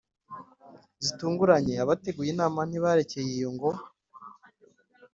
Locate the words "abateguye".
1.83-2.29